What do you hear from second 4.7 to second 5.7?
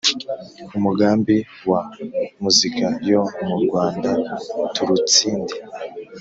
turutsinde